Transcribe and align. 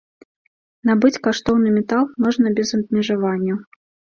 Набыць 0.91 1.19
каштоўны 1.27 1.75
метал 1.77 2.03
можна 2.27 2.47
без 2.61 2.69
абмежаванняў. 2.79 3.57